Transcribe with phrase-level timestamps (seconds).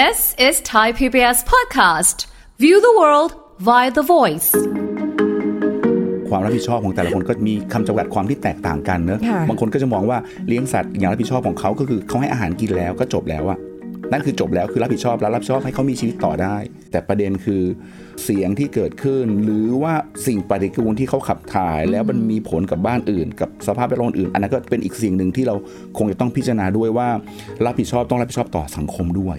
[0.00, 2.16] This is Thai PBS podcast.
[2.62, 3.30] View the world
[3.68, 4.50] via the voice.
[6.28, 10.18] ความรับผิดชอบของแต่ละคนก็มีคำจำกัดความที่แตกต่างกันเนอะค่ะบางคนก็จะมองว่า
[10.48, 13.58] เลี้ยงสัตว์อย่างรับผิดชอบของเขาก็คือเขาให้อาหารกินแล้วก็จบแล้วอะ
[14.12, 16.56] นั่นคือจบแล้วคือรับผิดชอบแล้วรับผิดชอบให้เขามีชีวิตต่อได้
[16.90, 17.62] แต่ประเด็นคือ
[18.24, 19.94] เสียงที่เกิดขึ้น หรือว่า
[20.26, 25.54] สิ่งปฏิกูลที่เขาขับถ่าย แล้วมันมีผลกับบ้านอื่น กับสภาพแวดล้อมอื่น อันนั้นก็เป็นอีกสิ่งหนึ่งที่เรา
[25.98, 27.08] คงจะต้องพิจารณาด้วยว่า
[27.66, 29.38] รับผิดชอบต้องรับผิดชอบต่อสังคมด้วย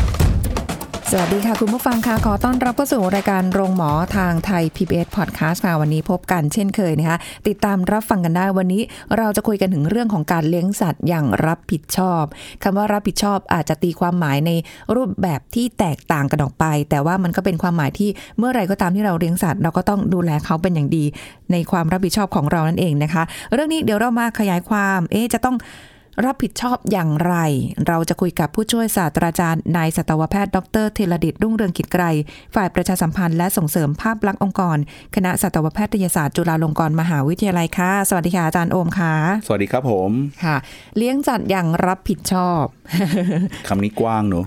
[1.13, 8.81] สวัสดีค่ะ คุณผู้ฟังค่ะ ขอต้อนรับเข้าสู่รายการโรงหมอทางไทย PBS Podcast ค่ะ วันนี้พบกันเช่นเคยนะคะ ติดตามรับฟังกันได้วันนี้
[9.17, 12.23] เราจะคุยกันถึงเรื่องของการเลี้ยงสัตว์อย่างรับผิดชอบ
[12.63, 14.51] คำว่ารับผิดชอบอาจจะตีความหมายใน
[14.95, 21.03] รูปแบบที่แตกต่างกันออกไป แต่ว่ามันก็เป็นความหมายที่เมื่อไรก็ตามที่เราเลี้ยงสัตว์เราก็ต้องดูแลเขาเป็นอย่างดี
[21.51, 25.57] ในความรับผิดชอบของเรานั่นเองนะคะ เรื่องนี้เดี๋ยวเรามาขยายความ เอ๊จะต้อง
[26.25, 27.35] รับผิดชอบอย่างไร
[27.87, 32.03] เราจะคุยกับผู้ช่วยศาสตราจารย์นายสัตวแพทย์ดรเทลดิตรุ่งเรืองกิจไกร
[32.55, 34.77] ฝ่ายประชาสัมพันธ์และส่งเสริมภาพลักษณ์องค์กร
[35.15, 39.13] คณะสัตวแพทยศาสตร์จุฬาลงกรณ์มหาวิทยาลัยค่ะ สวัสดีค่ะอาจารย์โอมค่ะ
[39.47, 40.11] สวัสดีครับผม
[40.43, 40.55] ค่ะ
[40.97, 42.63] เลี้ยงสัตว์อย่างรับผิดชอบ
[43.67, 44.45] คำนี้กว้างเนอะ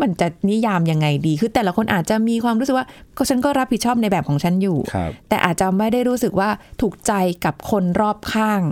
[0.00, 7.12] มันจะนิยามยังไงดี คือแต่ละคนอาจจะมีความรู้สึกว่าก็ฉันก็รับผิดชอบในแบบของฉันอยู่ครับแต่อาจจะไม่ได้รู้สึกว่าถูกใจ
[7.44, 8.62] กับคนรอบข้าง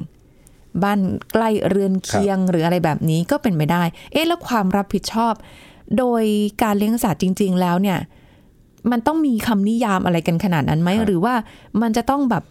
[0.83, 0.99] บ้าน
[1.33, 3.83] ใกล้เรือนเคียงหรืออะไรแบบนี้ก็เป็นไปได้
[4.13, 5.35] เอ๊ะแล้วความรับผิดชอบ
[5.99, 6.25] โดย
[6.63, 7.99] การเลี้ยงสัตว์จริง ๆ แล้วเนี่ย
[8.91, 11.35] มันต้องมีคำนิยามอะไรกันขนาดนั้นไหมครับหรือว่า
[11.83, 12.45] มันจะต้องแบบ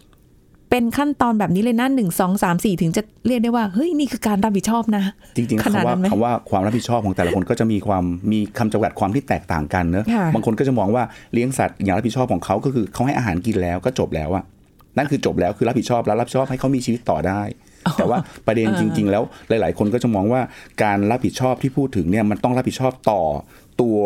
[0.69, 5.03] เป็นขั้นตอนแบบนี้เลยนะหนึ่งสองสามสี่ถึงจะเรียกได้ว่าเฮ้ยนี่คือการรับผิดชอบนะ
[5.35, 11.03] จริงๆขนาดคำว่านั้นไหมคำว่าความรับผิดชอบของแต่ละคนก็จะมีความมีคำจำกัดความที่แตกต่างกันเนอะค่ะบางคนก็จะมองว่า
[11.33, 14.43] เลี้ยงสัตว์อย่างรับผิดชอบของเขาก็คือเขาให้อาหารกินแล้วก็จบแล้วอะ
[14.97, 17.41] นั่นคือจบแล้วคือรับผิดชอบแล้วรับผิดชอบให้เขามีชีวิตต่อได้
[17.97, 20.41] แต่ว่าประเด็นจริง ๆ แล้วหลาย ๆ คนก็จะมองว่า
[20.83, 23.21] การรับผิดชอบที่พูดถึงเนี่ยมันต้องรับผิดชอบต่อ
[23.81, 23.99] ตัว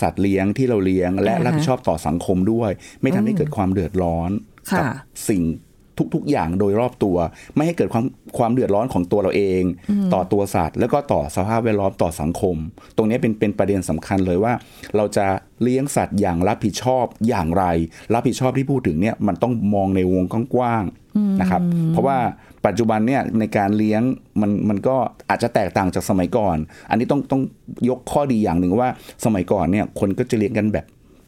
[0.00, 2.70] สัตว์เลี้ยงที่เราเลี้ยง และอ่าฮะรับผิดชอบต่อสังคมด้วย
[3.02, 4.30] ไม่ทำให้เกิดความเดือดร้อน
[4.70, 4.84] ค่ะกั
[5.28, 5.42] สิ่ง
[6.14, 7.16] ทุก ๆ อย่างโดยรอบตัว
[7.54, 8.04] ไม่ให้เกิดความ
[8.38, 9.62] ความเดือดร้อนของตัวเราเอง
[10.14, 12.56] ต่อตัวสัตว์ แล้วก็ต่อสภาพแวดล้อมต่อสังคม
[12.96, 14.52] ตรงนี้เป็นเป็นประเด็นสำคัญเลยว่า
[14.96, 15.26] เราจะ
[15.62, 17.64] เลี้ยงสัตว์อย่างรับผิดชอบอย่างไร
[18.14, 22.18] รับผิดชอบที่พูดถึงเนี่ยมันต้องมองในวงกว้างๆนะครับ เพราะว่า
[22.66, 24.02] ปัจจุบันเนี่ยในการเลี้ยง
[24.40, 24.96] มันมันก็
[25.30, 26.56] อาจจะแตกต่างจากสมัยก่อน
[26.90, 27.42] อันนี้ต้องต้อง
[27.88, 28.88] ยกข้อดีอย่างหนึ่งว่า
[29.24, 30.86] สมัยก่อนเนี่ยคนก็จะเลี้ยงกันแบบ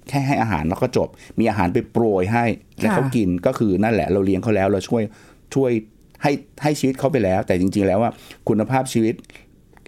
[0.08, 2.44] แค่ให้อาหารแล้วก็จบ มีอาหารไปโปรยให้
[2.80, 5.02] แล้วเขากินก็คือนั่นแหละเราเลี้ยงเขาแล้วเราช่วย
[5.54, 5.70] ช่วย
[6.22, 6.32] ให้
[6.62, 8.10] ให้ชีวิตเขาไปแล้ว แต่จริง ๆ แล้วว่า
[8.48, 9.14] คุณภาพชีวิต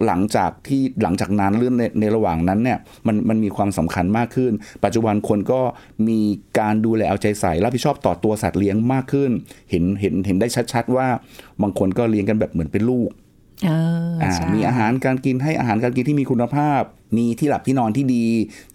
[0.05, 4.51] หลังจากที่หลังจากนั้นเรื่องในในระหว่างนั้นเนี่ยมันมันมีความสำคัญมากขึ้น
[4.83, 5.61] ปัจจุบันคนก็
[6.07, 6.19] มี
[6.59, 9.31] การดูแลเอาใจใส่รับผิดชอบต่อตัวสัตว์เลี้ยงมากขึ้น
[9.69, 11.07] เห็นเห็นเห็นได้ชัด ๆ ว่า
[11.61, 13.09] บางคนก็เลี้ยงกันแบบเหมือนเป็นลูก
[14.53, 16.81] มีอาหารการกินให้อาหารการกินที่มีคุณภาพ
[17.17, 18.25] มีที่หลับที่นอนที่ดี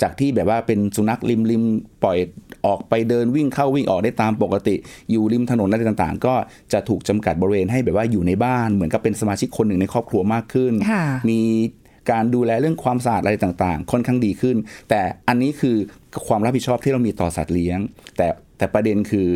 [0.03, 1.63] จากที่แบบว่าเป็นสุนัขริมริม
[2.03, 2.19] ปล่อย
[2.67, 4.75] ออกไปเดินวิ่งเข้าวิ่งออกได้ตามปกติ
[5.11, 6.35] อยู่ริมถนนอะไรต่างๆ ก็
[6.73, 11.41] จะถูกจำกัดบริเวณให้แบบว่าอยู่ในบ้านเหมือนกับเป็นสมาชิกคนหนึ่งในครอบครัวมากขึ้นค่ะมี
[12.11, 14.57] การดูแลเรื่องความสะอาดอะไรต่างๆ ค่อนข้างดีขึ้น
[14.89, 15.77] แต่อันนี้คือ
[16.27, 17.79] ความรับผิดชอบที่เรามีต่อสัตว์เลี้ยง
[18.17, 18.29] แต่
[18.59, 19.29] แต่ประเด็นคือ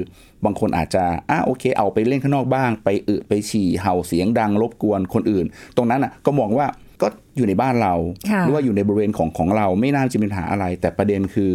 [0.44, 6.66] บางคนอาจจะอะโอเค เอาไปเล่นข้างนอกบ้าง ไปอึไปฉี่เห่าเสียงดังรบกวนคนอื่น ตรงนั้นอะก็มองว่า
[7.02, 7.94] ก็อยู่ในบ้านเรา
[8.30, 11.52] ค่ะหรือว่าอยู่ในบริเวณของของเราไม่น่าจะมีปัญหาอะไร แต่ประเด็นคือ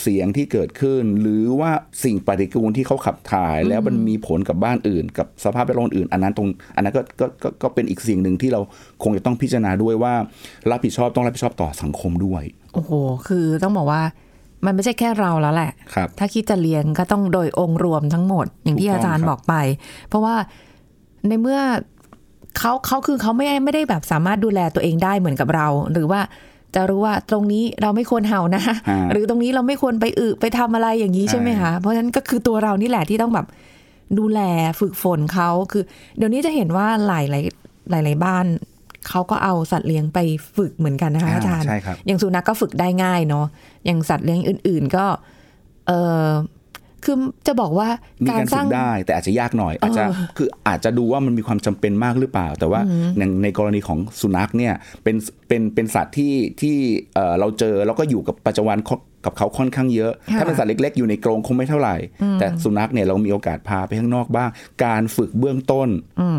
[0.00, 1.70] เสียงที่เกิดขึ้น หรือว่า
[2.04, 8.60] สิ่งปฏิกูลที่เขาขับถ่าย แล้วมันมีผลกับบ้านอื่น กับสภาพแวดล้อมอื่น อันนั้นตรงอันนั้นก็ก็ก็ก็เป็นอีกสิ่งหนึ่งที่เรา
[9.02, 10.14] คงจะต้องพิจารณาด้วยว่า
[10.70, 12.42] รับผิดชอบต้องรับผิดชอบต่อสังคมด้วย
[12.74, 12.92] โอ้โห
[13.28, 14.02] คือต้องบอกว่า
[14.66, 19.54] มันไม่ใช่แค่เราแล้วแหละครับถ้าคิดจะเลี้ยงก็ต้องโดยองค์รวมทั้งหมด อย่างที่ถูกต้อาองจารย์ครับบอกไป
[20.08, 20.34] เพราะว่า
[21.28, 21.60] ในเมื่อ
[22.58, 26.20] เขาเขาคือเขาไม่ไม่ได้แบบสามารถดูแลตัวเองได้เหมือนกับเรา หรือว่า
[26.74, 33.46] จะรู้ว่าตรงนี้เราไม่ควรเห่านะอ่าหรือตรงนี้เราไม่ควรไปอึไปทำอะไรอย่างนี้ใช่ใช่ไหมคะเพราะฉะนั้นก็คือตัวเรานี่แหละที่ต้องแบบ
[34.18, 34.40] ดูแล
[34.80, 35.84] ฝึกฝนเขาคือ
[36.16, 37.44] เดี๋ยวนี้จะเห็นว่าหลายหลาย
[37.90, 38.46] หลายหลายบ้าน
[39.08, 40.18] เขาก็เอาสัตว์เลี้ยงไป
[40.56, 43.46] ฝึกเหมือนกันนะคะอาจารย์ใช่ครับอย่างสุนัขก็ฝึกได้ง่ายเนาะ
[43.84, 45.06] อย่างสัตว์เลี้ยงอื่น ๆ ก็
[45.86, 45.92] เอ
[46.24, 46.26] อ
[47.04, 47.16] คือ
[47.46, 47.88] จะบอกว่า
[48.24, 50.02] มีการการสฝึร้างกได้ แต่อาจจะยากหน่อย อาจจะ
[50.36, 52.80] คืออาจจะดูว่ามันมีความจำเป็นมากหรือเปล่า แต่ว่า
[53.18, 55.16] ในในกรณีของสุนัขเนี่ยเป็น
[55.48, 56.76] เป็นเป็นสัตว์ที่ที่
[57.14, 61.96] เอ่อเราเจอแล้วก็อยู่กับปัจจุบันค่อน กับเขาค่อนข้างเยอะค่ะถ้าเป็นสัตว์เล็ก ๆ อยู่ในกรงคงไม่เท่าไหร่
[62.38, 64.50] แต่สุนัขเนี่ยเรามีโอกาสพาไปข้างนอกบ้าง
[64.84, 65.88] การฝึกเบื้องต้น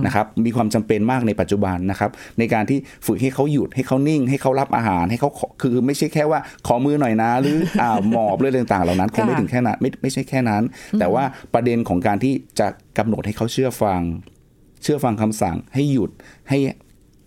[0.06, 2.10] นะครับมีความจำเป็นมากในปัจจุบันนะครับ
[2.40, 10.64] ในการที่ฝึกให้เขาหยุดให้เขานิ่ง ให้เขารับอาหารให้เขาขอคือไม่ใช่แค่ว่าขอมือหน่อยนะ หรืออ่าหมอบเรื่องต่างๆ เหล่านั้นคงไม่ค่ะถึงแค่นั้นไม่ไม่ใช่แค่นั้น
[11.00, 14.02] แต่ว่าประเด็นของการที่จะกำหนดให้เขาเชื่อฟัง
[14.84, 16.12] เชื่อฟังคำสั่งให้หยุด
[16.50, 16.58] ให้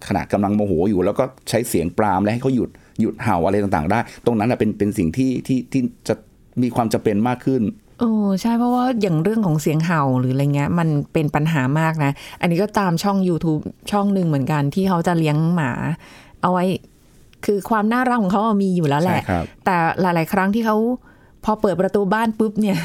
[0.08, 2.70] ขณะกำลังโมโหอยู่ แล้วก็ใช้เสียงปรามและให้เขาหยุด
[3.00, 6.14] หยุดเห่าอะไรต่างๆ ได้ ตรงนั้นแหละเป็นเป็นสิ่งที่ที่ที่จะ
[6.62, 7.62] มีความจำเป็นมากขึ้น
[8.00, 8.10] โอ้
[8.40, 15.70] ใช่เพราะว่าอย่างเรื่องของเสียงเห่าหรืออะไรเงี้ย มันเป็นปัญหามากนะ อันนี้ก็ตามช่อง YouTube ช่องหนึ่งเหมือนกันที่เขาจะเลี้ยงหมา
[16.42, 16.64] เอาไว้
[17.44, 20.76] คือความน่ารักของเขาอะมีอยู่แล้วแหละใช่ครับแต่หลาย ๆ ครั้งที่เขา
[21.44, 22.78] พอเปิดประตูบ้านปุ๊บเนี่ย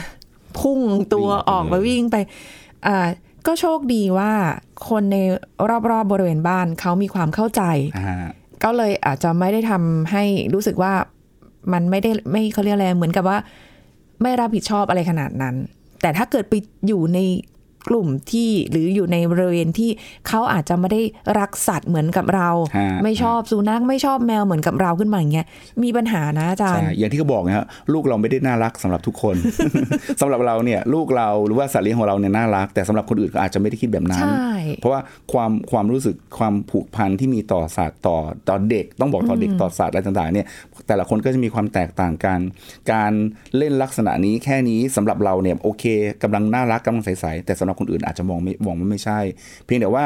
[0.59, 0.79] พุ่ง
[1.13, 2.15] ตัววิ่งไปออกมาเลยวิ่งไป
[2.87, 3.07] อ่า
[3.47, 4.31] ก็โชคดีว่า
[4.89, 5.17] คนใน
[5.89, 7.61] รอบๆบริเวณบ้านเขามีความเข้าใจ
[7.97, 8.27] อ่า
[8.63, 10.23] ก็เลยอาจจะไม่ได้ทำให้
[10.53, 10.93] รู้สึกว่า
[11.73, 13.37] มันไม่ได้ไม่เขาเรียกอะไรเหมือนกับว่า
[14.21, 15.55] ไม่รับผิดชอบอะไรขนาดนั้น
[16.01, 16.53] แต่ถ้าเกิดไป
[16.87, 17.19] อยู่ใน
[17.89, 19.89] กลุ่มที่หรืออยู่ในบริเวณที่
[20.27, 21.01] เขาอาจจะไม่ได้
[21.39, 25.45] รักสัตว์เหมือนกับเราฮะไม่ชอบสุนัขไม่ชอบแมวเหมือนกับเราขึ้นมาอย่างเงี้ย
[25.83, 29.35] มีปัญหานะอาจารใช่ย์อย่างที่เขาบอกนะฮะลูกเราไม่ได้น่ารักสำหรับทุกคน
[30.21, 35.01] สำหรับเราเนี่ยลูกเราหรือว่าสัตว์เลี้ยงของเราเนี่ยน่ารัก แต่สำหรับคนอื่นก็อาจจะไม่ได้คิดแบบนั้นใช่เพราะว่า
[35.31, 38.17] ความความรู้สึกความผูกพันที่มีต่อสัตว์ต่อ
[38.49, 40.47] ต่อเด็ก ต้องบอกต่อเด็กต่อสัตว์อะไรต่างๆเนี่ย
[40.87, 42.39] แต่ละคนก็จะมีความแตกต่างกัน
[42.91, 43.11] การ
[43.57, 45.83] เล่นลักษณะนี้แค่นี้สำหรับเราเนี่ยโอเค
[46.23, 49.19] กำลังน่ารักกำลังใสๆแต่สำหรับคนอื่นอาจจะมองไม่มองว่าไม่ใช่
[49.65, 50.05] เพียงแต่ว่า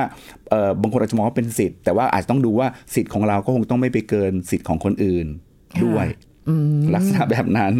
[0.50, 5.28] เอ่อบางคนอาจจะมองว่าเป็นสิทธิ์แต่ว่าอาจจะต้องดูว่าสิทธิ์ของเราก็คงต้องไม่ไปเกินสิทธิ์ของคนอื่น
[5.86, 6.06] ด้วย
[6.96, 7.74] ลักษณะแบบนั้น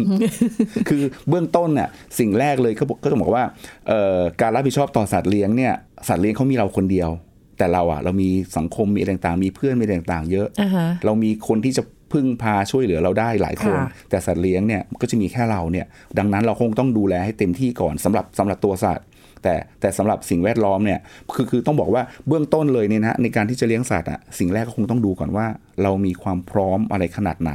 [0.88, 1.88] คือเบื้องต้นเนี่ย
[2.18, 3.44] สิ่งแรกเลยก็บอกก็จะบอกว่า
[3.88, 5.72] เอ่อการรับผิดชอบต่อสัตว์เลี้ยงเนี่ย
[6.08, 7.10] สัตว์เลี้ยงเขามีเราคนเดียว
[7.58, 15.86] แต่เราอะเรามีสังคมมีอะไรต่างๆ มีเพื่อนมีอะไรต่างๆ เยอะอ่าฮะเรามีคนที่จะพึ่งพาช่วยเหลือเราได้หลายคนค่ะแต่สัตว์เลี้ยงเนี่ยก็จะมีแค่เราเนี่ย
[16.18, 19.06] ดังนั้นเราคงต้องดูแลให้เต็มที่ก่อนสำหรับสำหรับตัวสัตว์
[19.42, 21.00] แต่แต่สำหรับสิ่งแวดล้อมเนี่ย
[21.34, 25.46] คือคือต้องบอกว่าเบื้องต้นเลยเนี่ยนะในการที่จะเลี้ยงสัตว์อะสิ่งแรกก็คงต้องดูก่อนว่า
[25.82, 27.52] เรามีความพร้อมอะไรขนาดไหน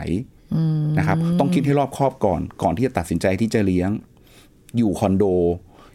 [0.97, 3.89] นะครับต้องคิดให้รอบคอบก่อนก่อนที่จะตัดสินใจที่จะเลี้ยง
[4.77, 5.25] อยู่คอนโด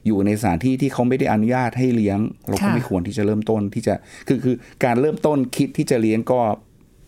[0.06, 2.18] อยู่ในสถานที่ที่เขาไม่ได้อนุญาตให้เลี้ยง
[2.48, 3.94] เราก็ค่ะไม่ควรที่จะเริ่มต้นที่จะ
[4.28, 4.54] คือคือ
[4.84, 6.40] การเริ่มต้นคิดที่จะเลี้ยงก็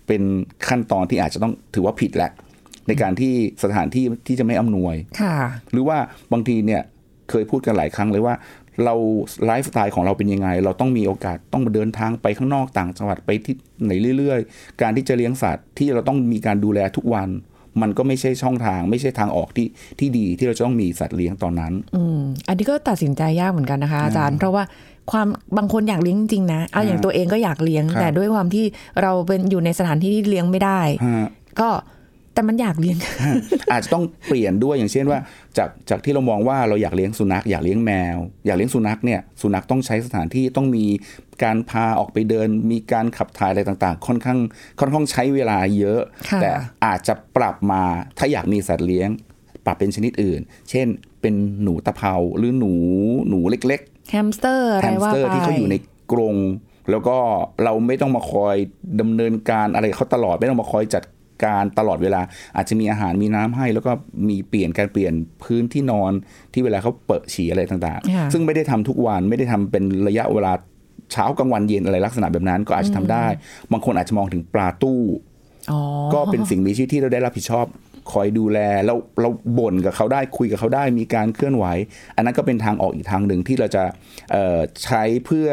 [0.06, 0.22] เป็น
[0.69, 2.30] ขั้นตอนที่อาจจะต้องถือว่าผิดแหละ
[2.88, 3.32] ในการที่
[3.62, 5.36] สถานที่ที่จะไม่อำนวยค่ะ
[5.72, 5.98] หรือว่า
[6.32, 6.82] บางทีเนี่ย
[7.30, 8.34] เคยพูดกันหลายครั้งเลยว่า
[8.84, 8.94] เรา
[9.46, 13.54] ไลฟ์สไตล์ของเราเป็นยังไง เราต้องมีโอกาสต้องเดินทางไปข้างนอกต่างจังหวัดไปที่
[13.84, 17.28] ไหนเรื่อย ๆ การที่จะเลี้ยงสัตว์ที่เราต้องมีการดูแลทุกวัน
[17.82, 19.66] มันก็ไม่ใช่ช่องทาง ไม่ใช่ทางออกที่
[19.98, 24.62] ที่ดีที่เราจะต้องมีสัตว์เลี้ยงตอนนั้น อืมอันนี้ก็ตัดสินใจยากเหมือนกันนะคะอาจารย์ เพราะว่า
[25.10, 25.26] ความ
[25.56, 28.64] บางคนอยากเลี้ยงจริงๆนะเอาอย่างตัวเองก็อยากเลี้ยงครับแต่ด้วยความที่
[29.02, 31.28] เราเป็นอยู่ในสถานที่ที่เลี้ยงไม่ได้ฮะ
[31.60, 31.69] ก็
[32.38, 32.96] แต่มันอยากเลี้ยง
[33.73, 35.19] อาจจะต้องเปลี่ยนด้วยอย่างเช่นว่า
[35.58, 40.85] จากจากที่เรามองว่าเราอยากเลี้ยงสุนัขอยากเลี้ยงแมว อยากเลี้ยงสุนัขเนี่ยสุนัขต้องใช้สถานที่ต้องมี
[41.44, 44.38] การพาออกไปเดิน มีการขับถ่ายอะไรต่างๆ ค่อนข้าง
[44.81, 46.50] ค่อนข้างใช้เวลาเยอะค่ะแต่
[46.85, 47.82] อาจจะปรับมา
[48.19, 49.08] ถ้าอยากมีสัตว์เลี้ยง
[49.64, 50.40] ปรับเป็นชนิดอื่น
[50.70, 50.87] เช่น
[51.20, 52.73] เป็นหนูตะเภาหรือหนู
[53.29, 55.76] หนูเล็กๆแฮมสเตอร์ แฮมสเตอร์อะไรว่าไปที่เขาอยู่ใน
[56.12, 56.37] กรง
[56.90, 57.17] แล้วก็
[57.64, 58.56] เราไม่ต้องมาคอย
[59.00, 61.02] ดำเนินการอะไรเขาตลอดไม่ต้องมาคอยจัด
[61.44, 62.20] การตลอดเวลา
[62.56, 63.93] อาจจะมีอาหารมีน้ำให้ แล้วก็
[64.29, 65.12] มีเปลี่ยนการเปลี่ยน
[65.44, 66.12] พื้นที่นอน
[66.52, 70.52] ที่เวลาเขาเปิดฉี่อะไรต่างค่ะๆซึ่งไม่ได้ทำทุกวันไม่ได้ทำเป็นระยะเวลา
[71.12, 73.26] เช้ากลางวันเย็นอะไรลักษณะแบบนั้นก็อาจจะทำได้
[73.73, 75.00] บางคนอาจจะมองถึงปลาตู้
[75.73, 75.81] อ๋อ
[76.14, 77.67] ก็เป็นสิ่งมีชีวิตที่เราได้รับผิดชอบ
[78.12, 81.64] คอยดูแลเราเราบ่นกับเขาได้คุยกับเขาได้มีการเคลื่อนไหว
[82.17, 83.85] อันนั้นก็เป็นทางออกอีกทางหนึ่งที่เราจะ
[84.33, 85.49] เอ่อใช้เพื่อ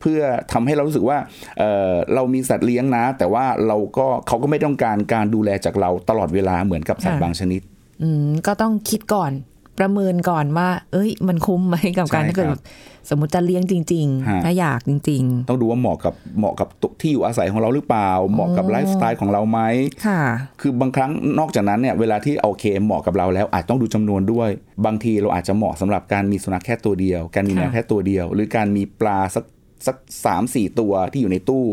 [0.00, 0.20] เพื่อ
[0.52, 1.18] ทำให้เรารู้สึกว่า
[1.58, 7.60] เอ่อเรามีสัตว์เลี้ยงนะ แต่ว่าเราก็เขาก็ไม่ต้องการการดูแลจากเราตลอดเวลาเหมือนกับสัตว์บางชนิด
[8.02, 9.32] อืมก็ต้องคิดก่อน
[9.78, 12.62] ประเมินก่อนว่า เอ้ย มันคุ้มไหมกับการใช่ถ้าเกิดครับ
[13.10, 16.68] สมมติจะเลี้ยงจริงฮะๆถ้าอยากจริงต้องดูว่าเหมาะกับเหมาะกับ
[17.00, 20.22] ที่อยู่อาศัยของเราหรือเปล่า เหมาะกับไลฟ์สไตล์ของเราไหมๆค่ะ
[20.60, 24.48] คือบางครั้งนอกจากนั้นเนี่ยเวลาที่โอเคเหมาะกับเราแล้วอาจต้องดูจำนวนด้วย
[24.86, 29.44] บางทีเราอาจจะเหมาะสำหรับการมีสุนัขแค่ตัวเดียว การมีแมวค่ะแค่ตัวเดียว หรือการมีปลาสัก
[29.86, 31.64] สักสามสี่ตัวที่อยู่ในตู้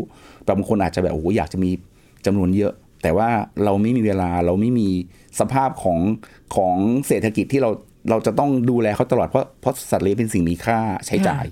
[0.44, 1.70] แต่บางคนอาจจะแบบโอ้โหอยากจะมี
[2.26, 3.28] จำนวนเยอะ แต่ว่า
[3.64, 4.88] เราไม่มีเวลาเราไม่มี
[5.40, 5.98] สภาพของ
[6.56, 7.70] ของเศรษฐกิจที่เรา
[8.10, 11.44] เราจะต้องดูแลเขาตลอดเพราะเพราะสัตว์เลี้ยงเป็นสิ่งมีค่าใช้จ่าย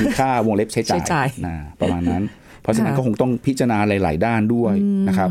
[0.00, 2.22] มีค่าวงเล็บใช้จ่าใช้จ่ายยนะประมาณนั้น
[2.62, 4.74] เพราะฉะนั้นค่ะก็คงต้องพิจารณาหลาย ๆ ด้านด้วย
[5.08, 5.30] นะครับ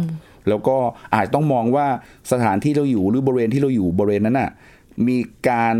[0.50, 0.78] แล้วก็
[1.14, 1.88] อาจต้องมองว่า
[2.32, 4.52] สถานที่เราอยู่หรือบริเวณที่เราอยู่บริเวณนั้นน่ะ
[5.08, 5.18] มี
[5.50, 5.76] การ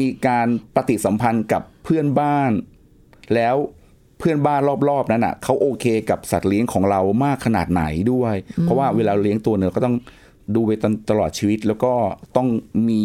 [0.00, 2.50] มีการปฏิสัมพันธ์กับเพื่อนบ้าน
[3.34, 3.56] แล้ว
[4.18, 9.96] เพื่อนบ้านรอบๆนั้นน่ะเขาโอเคกับสัตว์เลี้ยงของเรามากขนาดไหนด้วย เพราะว่าเวลาเลี้ยงตัวเนื้อก็ต้อง
[10.54, 11.92] ดูไปตตลอดชีวิต แล้วก็
[12.36, 12.48] ต้อง
[12.88, 13.02] มี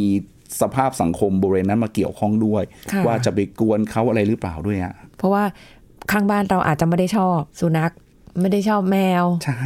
[0.62, 5.44] สภาพสังคมบริเวณนั้นมาเกี่ยวข้องด้วยค่ะว่าจะไปกวนเขาอะไรหรือเปล่าด้วยอะเพราะว่า
[6.12, 7.92] ข้างบ้านเราอาจจะไม่ได้ชอบสุนัข
[8.42, 9.60] ไม่ได้ชอบแมว ใช่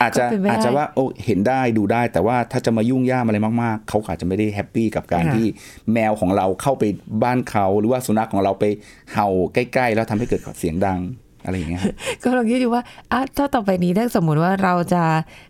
[0.00, 5.46] อาจจะก็เป็นไปได้อาจจะว่าโอ้เห็นได้ดูได้ แต่ว่าถ้าจะมายุ่งย่ามอะไรมาก ๆ เขาอาจจะไม่ได้แฮปปี้กับการค่ะที่
[5.92, 6.84] แมวของเราเข้าไป
[7.22, 8.64] บ้านเขาหรือว่าสุนัขของเราไป
[9.12, 11.00] เห่าใกล้ ๆ แล้วทำให้เกิดเสียงดัง
[11.44, 11.82] อะไรอย่างเงี้ย
[12.24, 15.02] ก็ลองคิดดูว่าอะถ้าต่อไปนี้ถ้าสมมุติว่าเราจะ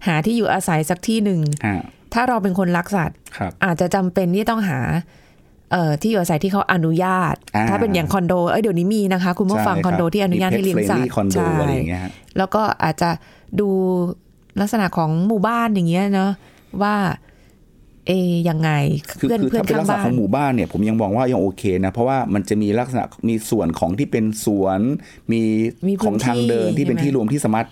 [0.07, 1.83] หาที่อยู่อาศัยสักที่หนึ่งฮะ
[2.15, 5.30] ถ้าเราเป็นคนรักสัตว์ครับอาจจะจำเป็นที่ต้องหาเอ่อ
[6.01, 13.11] ที่อยู่อาศัยที่เขาอนุญาตอ่าถ้าเป็นอย่างคอนโดเอ้ยเดี๋ยวนี้มีนะคะ คุณผู้ฟังใช่คอนโดที่อนุญาตให้เลี้ยงสัตว์คอนโดใช่อะไรอย่างเงี้ยฮะแล้วก็อาจจะ
[13.61, 13.69] ดู
[14.61, 16.31] ลักษณะของหมู่บ้านอย่างเงี้ยเนาะ
[16.83, 16.95] ว่า
[18.07, 18.71] เอะยังไง
[19.19, 24.81] คือเพื่อนคือเพื่อนถ้าเป็นข้าลังกษณะบ้าขนองหมู่บ้านเนี่ยผมยังมองว่ายังโอเคนะเพราะว่ามันจะมีลักษณะมีส่วนของที่เป็นสวน
[25.33, 25.43] มี
[25.89, 27.67] มีพื้นของทางเดินที่ที่เป็นใช่ไหมที่รวมที่สามารถ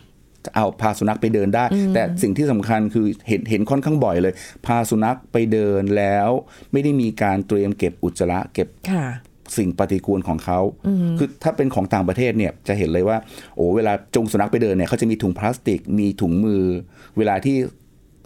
[0.55, 1.64] เอาพาสุนัขไปเดินได้
[1.95, 4.35] แต่สิ่งที่สำคัญคือเห็นเห็นค่อนข้างบ่อยเลย
[4.67, 6.31] พาสุนัขไปเดินแล้ว
[6.73, 9.07] ไม่ได้มีการเตรียมเก็บอุจจาระเก็บค่ะ
[9.57, 10.61] สิ่งปฏิกูลของเขา
[11.19, 13.17] คือถ้าเป็นของต่างประเทศเนี่ยจะเห็นเลยว่า
[13.57, 16.62] โอ้เวลาจงสุนัขไปเดินเนี่ยเขาจะมีถุงพลาสติก มีถุงมือ
[17.19, 17.57] เวลาที่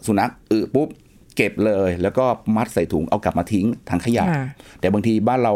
[0.07, 0.89] สุนัขอึปุ๊บ
[1.37, 2.25] เก็บเลย แล้วก็
[2.57, 4.47] มัดใส่ถุงเอากลับมาทิ้งถังขยะค่ะ
[4.81, 5.53] แต่บางทีบ้านเรา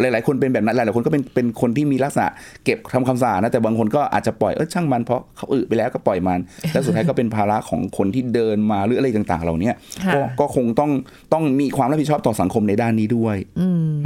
[0.00, 2.28] หลาย ๆ คนเป็นแบบนั้นหลายๆคนก็เป็นเป็นคนที่มีลักษณะ
[2.64, 6.40] เก็บทำความสะอาดนะแต่บางคนก็อาจจะปล่อยเออช่างมันเพราะเขาอึไปแล้วก็ปล่อยมัน
[6.72, 9.70] แล้วสุดท้ายก็เป็นภาระของคนที่เดินมาหรืออะไรต่าง ๆ เหล่านี้
[10.06, 10.90] ค่ะก็ก็คงต้อง
[11.32, 13.36] ต้องมีความรับผิดชอบต่อสังคมในด้านนี้ด้วย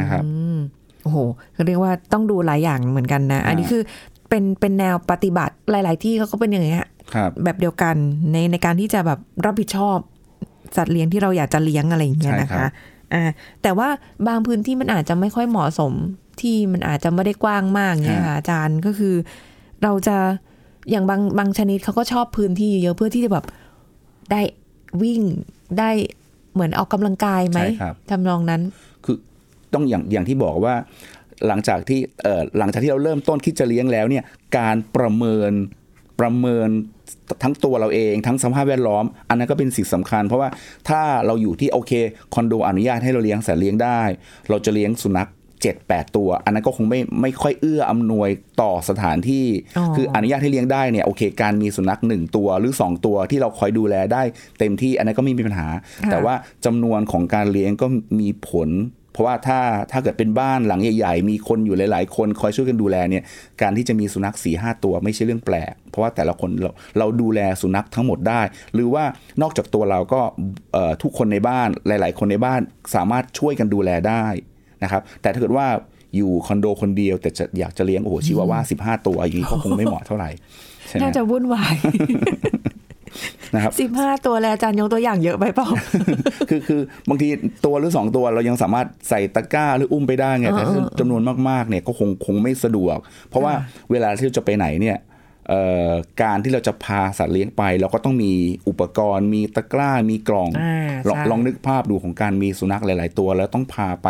[0.00, 0.25] นะครับ
[1.02, 1.18] โอ้โห
[1.66, 3.83] เรียกว่าต้องดูหลายอย่างเหมือนกันนะ อันนี้คือ
[4.28, 7.95] เป็นเป็นแนวปฏิบัติหลาย ๆ ที่เขาก็เป็นอย่างเงี้ยครับแบบเดียวกัน
[8.33, 9.99] ในในการที่จะแบบรับผิดชอบ
[10.76, 12.71] สัตว์เลี้ยงที่เราอยากจะเลี้ยงอะไรอย่างเงี้ยนะใช่ครัคะบ
[13.15, 13.23] อ่า
[13.62, 13.88] แต่ว่า
[14.29, 15.93] บางพื้นที่มันอาจจะไม่ค่อยเหมาะสม
[16.41, 19.15] ที่มันอาจจะไม่ได้กว้างมากเนี่ยค่ะอาจารย์ก็คือ
[19.83, 20.17] เราจะ
[20.91, 23.45] อย่างบางบางชนิดเขาก็ชอบพื้นที่เยอะเพื่อที่จะแบบ
[24.31, 24.41] ได้
[25.03, 25.21] วิ่ง
[25.79, 25.91] ได้
[26.53, 28.62] เหมือนออกกำลังกายไหมใช่ครับทำนองนั้น
[29.05, 29.17] คือ
[29.75, 30.75] ต้องอย่างอย่างที่บอกว่า
[31.47, 34.25] หลังจากที่เอ่อหลังจากที่เราเริ่มต้นคิดจะเลี้ยงแล้วเนี่ย
[34.59, 35.53] การประเมิน
[36.21, 36.69] ประเมิน
[37.43, 40.49] ทั้งตัวเราเอง ทั้งสภาพแวดล้อม อันนั้นก็เป็นสิ่งสำคัญ เพราะว่า
[40.89, 41.93] ถ้าเราอยู่ที่โอเค
[42.35, 44.01] คอนโดอนุญาตให้เราเลี้ยงสัตว์เลี้ยงได้
[44.49, 45.29] เราจะเลี้ยงสุนัข
[45.67, 48.29] 7 8 ตัว อันนั้นก็คงไม่ไม่ค่อยเอื้ออำนวย
[48.63, 49.47] ต่อสถานที่
[49.79, 54.23] อ๋อคืออนุญาตให้เลี้ยงได้เนี่ยโอเค การมีสุนัขหนึ่งตัวหรือ 2 ตัวที่เราคอยดูแลได้
[54.59, 55.69] เต็มที่อันนั้นก็ไม่มีปัญหา
[56.05, 56.35] ค่ะแต่ว่า
[56.65, 57.87] จำนวนของการเลี้ยงก็
[58.21, 58.69] มีผล
[59.19, 59.61] เพราะว่าถ้า
[59.93, 63.23] ถ้าเกิดเป็นบ้านหลังใหญ่ ๆ มีคนอยู่หลาย ๆ คนคอยช่วยกันดูแลเนี่ย
[63.63, 68.41] การที่จะมีสุนัข4ีหตัวไม่ใช่เรื่องแปลก เพราะว่าแต่ละคนเราเราดูแลสุนัขทั้งหมดได้
[68.75, 69.05] หรือว่า
[69.43, 70.21] นอกจากตัวเราก็
[71.03, 72.61] ทุกคนในบ้านหลาย ๆ คนในบ้าน
[72.95, 74.25] สามารถช่วยกันดูแลได้
[74.83, 75.67] นะครับแต่ถ้าเกิดว่า
[76.17, 80.31] อยู่คอนโดคนเดียวแต่จะอยากจะเลี้ยงโอ้โหชิวาว่า15 ตัวอย่างนี้ก็คงไม่เหมาะเท่าไหร่
[81.01, 81.75] น่าจะวุ่นวาย
[83.55, 85.69] นะครับสิบห้าตัวแล้วอาจารย์ยกตัวอย่างเยอะไปเปล่า
[86.50, 87.29] คือคือบางที
[87.65, 92.97] ตัวหรือสองตัวเรายังสามารถใส่ตะกร้าหรืออุ้มไปได้ไงแต่ถ้าจำนวนมากๆเนี่ยก็คงคงไม่สะดวก
[93.29, 93.53] เพราะว่า
[93.91, 94.99] เวลาที่เราจะไปไหนเนี่ย
[95.49, 98.33] เอ่อการที่เราจะพาสัตว์เลี้ยงไป เราก็ต้องมี
[98.69, 104.09] อุปกรณ์ มีตะกร้ามีกล่องอ่าลองใช่ลองนึกภาพดูของการมีสุนัขหลาย ๆ ตัว แล้วต้องพาไป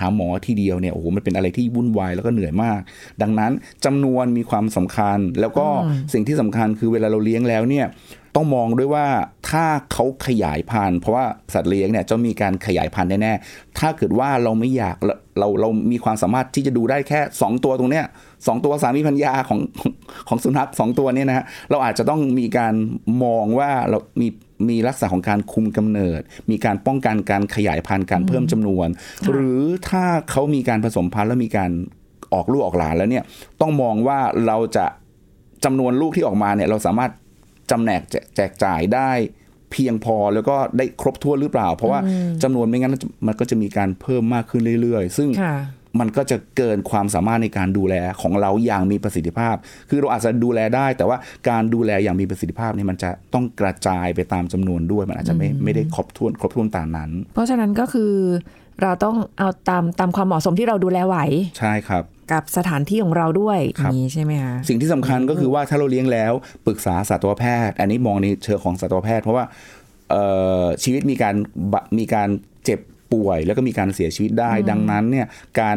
[0.00, 2.80] หาหมอทีเดียวเนี่ยโอ้โหมันเป็นอะไรที่วุ่นวายแล้วก็เหนื่อยมาก
[3.22, 3.52] ดังนั้น
[3.84, 5.66] จำนวนมีความสำคัญ แล้วก็
[6.12, 7.86] สิ่งที่สำคัญคือเวลาเราเลี้ยงแล้วเนี่ย
[8.36, 9.06] ต้องมองด้วยว่า
[9.50, 18.04] ถ้าเขาขยายพันธุ์เพราะว่าสัตว์เลี้ยงเนี่ยจะมีการขยายพันธุ์แน่ๆถ้าเกิดว่าเราไม่อยากเราเราเรามีความสามารถที่จะดูได้แค่ 2 ตัวตรงเนี้ย
[18.46, 19.92] สองตัวสามีพัญญาของของ
[20.28, 22.74] ของสุนัขสองตัวเนี่ยนะฮะเราอาจจะต้องมีการ
[23.24, 24.28] มองว่าเรามี
[24.68, 26.20] มีลักษณะของการคุมกำเนิด
[26.50, 28.88] มีการป้องกันการขยายพันธุ์การเพิ่มจำนวน
[29.30, 31.70] หรือถ้าเขามีการผสมพันธุ์แล้วมีการ
[32.34, 33.24] ออกลูกออกหลานแล้วเนี่ย
[33.60, 34.86] ต้องมองว่าเราจะ
[35.64, 37.10] จำนวนลูกที่ออกมาเนี่ยเราสามารถ
[37.70, 39.10] จำแนกแจแจกจ่ายได้
[39.72, 42.00] เพียงพอแล้วก็ได้ครบถ้วนหรือเปล่า เพราะว่า
[42.42, 42.94] จำนวนไม่งั้น
[43.26, 45.56] มันก็จะมีการเพิ่มมากขึ้นเรื่อย ๆ ซึ่งค่ะ
[46.00, 49.56] มันก็จะเกินความสามารถในการดูแลของเราอย่างมีประสิทธิภาพ
[49.88, 51.16] คือเราอาจจะดูแลได้ แต่ว่า
[51.48, 58.12] การดูแลอย่างมีประสิทธิภาพเนี่ยมันจะต้องกระจายไปตามจำนวนด้วย มันอาจจะไม่ไม่ได้ครบถ้วนครบถ้วนตามนั้น เพราะฉะนั้นก็คือ
[58.82, 61.16] เราต้องเอาตามตามความเหมาะสมที่เราดูแลไหว
[61.58, 66.32] ใช่ครับ กับสถานที่ของเราด้วยอครับย่างนี้ใช่ไหมคะสิ่งที่สำคัญก็คือว่าถ้าเราเลี้ยงแล้ว
[66.66, 69.44] ปรึกษาสัตวแพทย์ อันนี้มองในเชิงของสัตวแพทย์ เพราะว่า
[70.10, 70.24] เอ่
[70.62, 71.34] อชีวิตมีการ
[71.72, 72.28] บะมีการ
[72.64, 72.80] เจ็บ
[73.12, 75.26] ป่วย แล้วก็มีการเสียชีวิตได้ ดังนั้นเนี่ย
[75.60, 75.76] การ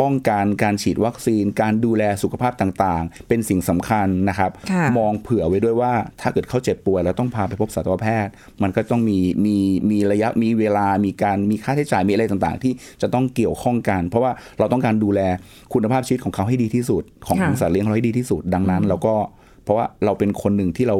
[0.00, 8.32] ป้องกันการฉีดวัคซีน การดูแลสุขภาพต่างๆ เป็นสิ่งสำคัญนะครับค่ะมองเผื่อไว้ด้วยว่าถ้าเกิดเขาเจ็บป่วยแล้วต้องพาไปพบสัตวแพทย์
[8.62, 9.56] มันก็ต้องมีมี
[9.90, 12.72] มีระยะมีเวลามีการมีค่าใช้จ่ายมีอะไรต่างๆ ที่
[13.02, 15.20] จะต้องเกี่ยวข้องกัน เพราะว่าเราต้องการดูแล
[15.72, 19.14] คุณภาพชีวิตของเขาให้ดีที่สุด ของค่ะสัตว์เลี้ยงเราให้ดีที่สุดดังนั้นเราก็
[19.64, 20.96] เพราะว่าเราเป็นคนหนึ่งที่เรา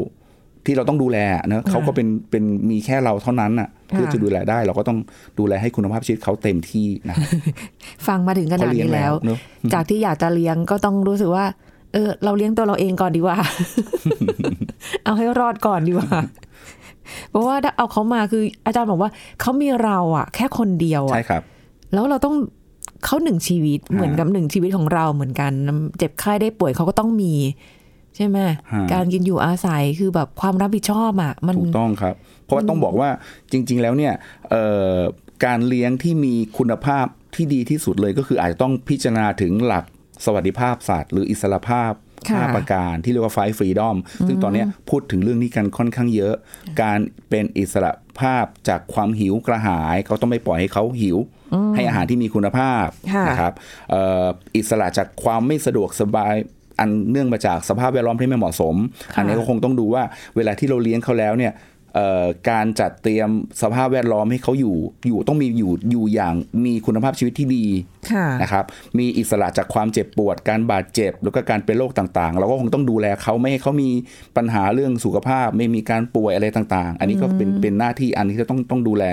[0.66, 1.18] ที่เราต้องดูแล
[1.48, 4.98] เนอะเขาก็เป็นเป็นมีแค่เราเท่านั้นอะเพื่อจะดูแลได้ เราก็ต้อง
[5.38, 7.16] ดูแลให้คุณภาพชีวิตเขาเต็มที่นะ
[8.06, 9.38] ฟังมาถึงขนาดเขาเลี้ยนี้งแล้แล้ววเนอะ
[9.74, 11.44] จากที่อยากจะเลี้ยงก็ต้องรู้สึกว่า
[11.92, 13.36] เออ เราเลี้ยงตัวเราเองก่อนดีกว่า
[15.04, 16.10] เอาให้รอดก่อนดีกว่า
[17.30, 21.42] เพราะว่าถ้าเอาเขามาคืออาจารย์บอกว่าเขามีเราอะแค่คนเดียวใช่อะครับ
[21.92, 22.34] แล้วเราต้อง
[23.04, 25.52] เขาหนึ่งชีวิตเหมือนกับหนึ่งชีวิตของเราเหมือนกัน
[25.98, 27.32] เจ็บไข้ได้ป่วยเขาก็ต้องมี
[28.16, 28.54] ใช่ไหมฮะ
[28.92, 33.08] การกินอยู่อาศัยคือแบบความรับผิดชอบอะมันถูกต้องครับ เพราะว่าต้องบอกว่า
[33.52, 34.12] จริง ๆ แล้วเนี่ย
[34.50, 34.96] เอ่อ
[35.44, 39.84] การเลี้ยงที่มีคุณภาพที่ดีที่สุดเลยก็คืออาจจะต้องพิจารณาถึงหลัก
[40.24, 41.92] สวัสดิภาพสัตว์หรืออิสรภาพ
[42.28, 46.34] ค่ะห้าประการที่เรียกว่าไฟฟรีดอมซึ่งตอนเนี้ยพูดถึงเรื่องนี้กันค่อนข้างเยอะ
[46.82, 46.98] การ
[47.30, 51.18] เป็นอิสระภาพจากความหิวกระหาย เขาต้องไม่ปล่อยให้เขาหิว
[51.74, 53.52] ให้อาหารที่มีคุณภาพค่ะนะครับ
[53.90, 56.34] เอ่ออิสระจากความไม่สะดวกสบาย
[56.78, 58.74] อันเนื่องมาจากสภาพแวดล้อมที่ไม่เหมาะสม
[59.16, 60.02] อันนี้ก็คงต้องดูว่า
[60.36, 61.54] เวลาที่เราเลี้ยงเขาแล้วเนี่ย
[61.96, 63.28] เอ่อการจัดเตรียม
[63.62, 64.76] สภาพแวดล้อมให้เขาอยู่
[65.08, 66.34] อยู่ต้องมีอยู่อยู่อย่าง
[66.66, 67.64] มีคุณภาพชีวิตที่ดี
[68.12, 68.64] ค่ะนะครับ
[68.98, 73.88] มีอิสระจากความเจ็บปวด การบาดเจ็บ แล้วก็การเป็นโรคต่างๆ เราก็คงต้องดูแลเขาไม่ให้เขามี
[74.36, 79.04] ปัญหาเรื่องสุขภาพ ไม่มีการป่วยอะไรต่างๆ อันนี้ก็เป็นเป็นหน้าที่อันที่จะต้องต้องดูแล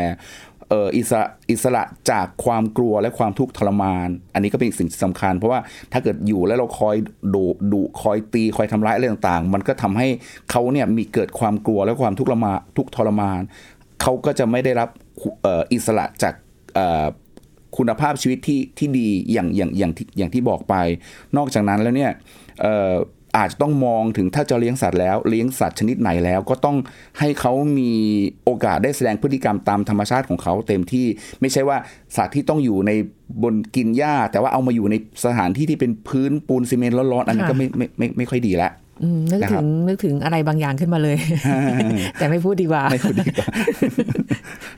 [0.51, 5.60] เอ่ออิสระอิสระจากความกลัวและความทุกข์ทรมาน อันนี้ก็เป็นอีกสิ่งที่สำคัญ เพราะว่า
[5.94, 6.96] ถ้าเกิดอยู่แล้วเราคอย
[7.34, 10.08] ดุดุคอยตีคอยทำร้ายอะไรต่างๆ มันก็ทำให้
[10.52, 13.42] เขาเนี่ยมีเกิดความกลัวและความทุกข์ทรมานทุกทรมาน
[14.02, 14.90] เขาก็จะไม่ได้รับ
[15.44, 16.34] เอ่ออิสระจาก
[16.76, 17.06] เอ่อ
[17.78, 20.76] คุณภาพชีวิตที่ที่ดีอย่างอย่างอย่างที่อย่างที่บอกไป
[21.38, 22.12] นอกจากนั้นแล้วเนี่ย
[22.62, 26.78] เอ่ออาจจะต้องมองถึงถ้าจะเลี้ยงสัตว์แล้วเลี้ยงสัตว์ชนิดไหนแล้ว ก็ต้อง
[27.20, 27.92] ให้เขามี
[28.46, 31.06] โอกาสได้แสดงพฤติกรรมตามธรรมชาติของเขาเต็มที่
[31.42, 31.78] ไม่ใช่ว่า
[32.18, 32.92] สัตว์ที่ต้องอยู่ใน
[33.44, 34.96] บนกินหญ้า แต่ว่าเอามาอยู่ใน
[35.26, 38.72] สถานที่ที่เป็นพื้นปูนซีเมนต์ร้อนๆอันนี้ก็ไม่ไม่ไม่ไม่ค่อยดีละ
[39.04, 41.18] อืมนึกนะคถึรับงนึกถึงอะไรบางอย่างขึ้นมาเลย
[42.20, 43.48] แต่ไม่พูดดีกว่าไม่ค่อยดีกว่า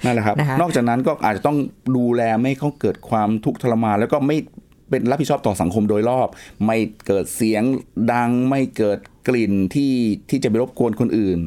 [0.05, 1.57] นั่นแหละครับนะคะนอกจากนั้นก็อาจจะต้อง
[1.97, 4.37] ดูแลไม่ให้เขาเกิดความทุกข์ทรมานแล้วก็ไม่
[4.93, 6.29] เป็นรับผิดชอบต่อสังคมโดยรอบ
[6.65, 7.63] ไม่เกิดเสียง
[8.11, 8.97] ดังไม่เกิด
[9.27, 9.93] กลิ่นที่
[10.29, 11.39] ที่จะไปรบกวนคนอื่น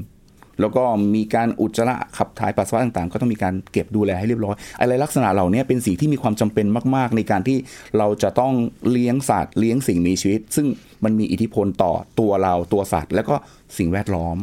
[0.60, 0.84] แล้วก็
[1.14, 7.58] มีการอุจจาระขับถ่ายปัสสาวะต่างๆ ก็ต้องมีการเก็บดูแลให้เรียบร้อย อะไรลักษณะเหล่านี้เป็นสิ่งที่มีความจำเป็นมากๆ ในการที่
[7.98, 8.52] เราจะต้อง
[8.90, 10.66] เลี้ยงสัตว์เลี้ยงสิ่งมีชีวิต ซึ่ง
[11.04, 13.34] มันมีอิทธิพลต่อตัวเราตัวสัตว์ แล้วก็
[13.78, 14.36] สิ่งแวดล้อม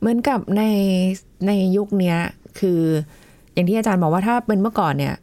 [0.00, 0.62] เหมือนกับใน
[1.46, 2.16] ในยุคนี้
[2.58, 2.80] คือ
[3.54, 5.14] อย่างที่อาจารย์บอกว่าถ้าเป็นเมื่อก่อนเนี่ย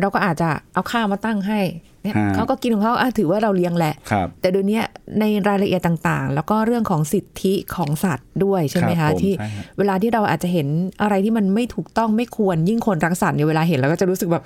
[0.00, 1.60] เราก็อาจจะเอาข้าวมาตั้งให้
[2.02, 4.80] เนี่ยฮะเขาก็กินของเขาอะถือว่าเราเลี้ยงแหละครับแต่เดี๋ยวนี้
[5.20, 10.68] ในรายละเอียดต่างๆ แล้วก็เรื่องของสิทธิของสัตว์ด้วยใช่ไหมครัคะบผมที่ใช่ฮะเวลาที่เราอาจจะเห็น
[11.02, 14.44] อะไรที่มันไม่ถูกต้องไม่ควรยิ่งคนรักสัตว์เนี่ยเวลาเห็นเราก็จะรู้สึกแบบ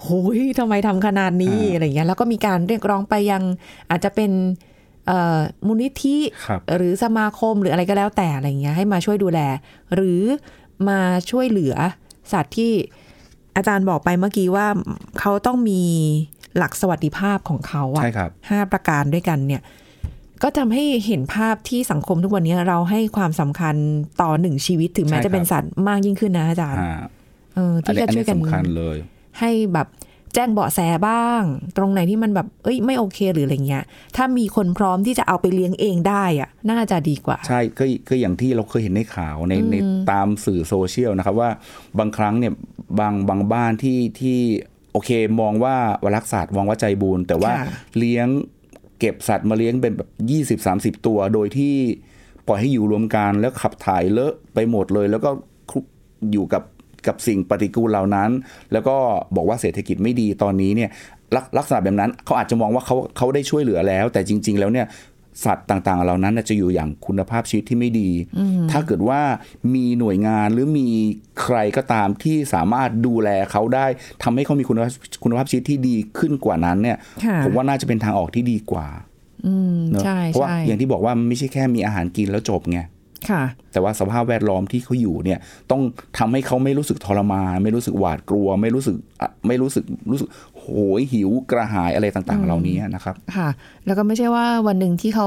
[0.00, 3.42] โหยทำไมทำขนาดนี้อะไรอย่างเงี้ยแล้วก็มีการเรียกร้องไปยัง
[3.90, 4.30] อาจจะเป็น
[5.06, 9.40] เอ่อมูลนิธิครับหรือสมาคมหรืออะไรก็แล้วแต่อะไรเงี้ยให้มาช่วยดูแล
[9.94, 10.22] หรือ
[10.88, 11.74] มาช่วยเหลือ
[12.32, 12.72] สัตว์ที่
[13.58, 14.66] อาจารย์บอกไปเมื่อกี้ว่า
[15.20, 15.82] เขาต้องมี
[16.56, 19.62] หลักสวัสดิภาพของเขาอะใช่ครับห้าประการด้วยกันเนี่ย
[20.42, 23.74] ก็ทำให้เห็นภาพที่สังคมทุกวันนี้เราให้ความสำคัญ
[24.20, 26.94] ต่อหนึ่งชีวิตถึงแม้ใช่ครับจะเป็นสัตว์มากยิ่งขึ้นนะอาจารย์อ่า
[27.54, 28.96] เอออันที่นี้จะอันช่วนี้ยกันสำคัญเลย
[29.38, 29.88] ให้แบบ
[30.34, 31.42] แจ้งเบาะแสบ้าง
[31.76, 33.84] ตรงไหนที่มันแบบ เอ้ยไม่โอเคหรืออะไรเงี้ย
[34.16, 39.74] ถ้ามีคนพร้อมที่จะเอาไปเลี้ยงเองได้อะน่าจะดีกว่า ใช่ก็ก็อย่างที่เราเคยเห็นในข่าวในใน
[40.10, 41.50] ตามสื่อโซเชียลนะครับว่า
[41.98, 42.52] บางครั้งเนี่ย
[42.98, 44.38] บางบางบ้านที่ที่
[44.92, 47.66] โอเคมองว่าวรักสัตว์มองว่าใจบุญแต่ว่าค่ะ
[47.98, 48.28] เลี้ยง
[48.98, 51.74] เก็บสัตว์มาเลี้ยงเป็นแบบยี่สิบสามสิบตัว โดยที่
[52.48, 55.30] ปล่อยให้อยู่รวมกันแล้วขับถ่ายเลอะไปหมดเลย แล้วก็
[55.70, 55.84] คลุก
[56.32, 56.62] อยู่กับ
[57.06, 58.30] กับสิ่งปฏิกูลเหล่านั้น
[58.72, 58.96] แล้วก็
[59.36, 60.90] บอกว่าเศรษฐกิจไม่ดีตอนนี้เนี่ย
[61.36, 64.86] ลักลักษณะแบบนั้นเขาอาจจะมองว่าเขาเขาได้ช่วยเหลือแล้ว แต่จริง ๆ แล้วเนี่ย
[65.44, 68.10] สัตว์ต่างๆ เหล่านั้นน่ะจะอยู่อย่างคุณภาพชีวิตที่ไม่ดี
[68.70, 69.20] ถ้าเกิดว่า
[69.74, 70.88] มีหน่วยงานหรือมี
[71.42, 73.86] ใครก็ตามที่สามารถดูแลเขาได้
[74.22, 74.90] ทำให้เขามีคุณภาพ
[75.22, 78.86] คุณภาพชีวิตที่ดีขึ้นกว่านั้นเนี่ยค่ะผมว่าน่าจะเป็นทางออกที่ดีกว่า
[79.90, 82.80] เนอะใช่เพราะว่าใช่อย่างที่บอกว่ามันไม่ใช่แค่มีอาหารกินแล้วจบไง
[83.30, 85.38] ค่ะแต่ว่าสภาพแวดล้อมที่เขาอยู่เนี่ย
[85.70, 85.82] ต้อง
[86.18, 90.28] ทำให้เขาไม่รู้สึกทรมานไม่รู้สึกหวาดกลัว ไม่รู้สึกอะไม่รู้สึกรู้สึก
[90.68, 93.48] โหยหิวกระหายอะไรต่างๆ เหล่านี้นะครับ ค่ะ
[93.86, 95.26] แล้วก็ไม่ใช่ว่าวันหนึ่งที่เขา